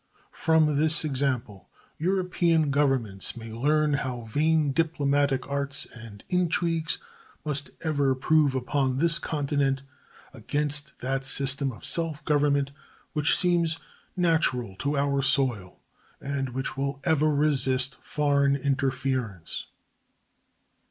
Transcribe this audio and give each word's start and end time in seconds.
From 0.33 0.77
this 0.77 1.05
example 1.05 1.69
European 1.99 2.71
Governments 2.71 3.37
may 3.37 3.53
learn 3.53 3.93
how 3.93 4.21
vain 4.21 4.71
diplomatic 4.71 5.47
arts 5.47 5.85
and 5.93 6.23
intrigues 6.27 6.97
must 7.45 7.69
ever 7.83 8.15
prove 8.15 8.55
upon 8.55 8.97
this 8.97 9.19
continent 9.19 9.83
against 10.33 11.01
that 11.01 11.27
system 11.27 11.71
of 11.71 11.85
self 11.85 12.25
government 12.25 12.71
which 13.13 13.37
seems 13.37 13.77
natural 14.17 14.75
to 14.77 14.97
our 14.97 15.21
soil, 15.21 15.77
and 16.19 16.49
which 16.49 16.75
will 16.75 16.99
ever 17.05 17.29
resist 17.31 17.93
foreign 18.01 18.55
interference. 18.55 19.65